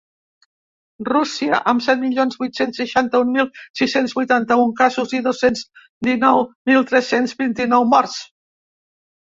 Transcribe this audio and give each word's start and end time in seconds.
Rússia, 1.09 1.59
amb 1.71 1.85
set 1.87 2.01
milions 2.05 2.39
vuit-cents 2.39 2.81
seixanta-un 2.83 3.35
mil 3.35 3.51
sis-cents 3.83 4.17
vuitanta-un 4.21 4.75
casos 4.83 5.15
i 5.19 5.23
dos-cents 5.29 5.65
dinou 6.11 6.45
mil 6.73 6.91
tres-cents 6.95 7.41
vint-i-nou 7.45 7.89
morts. 7.97 8.23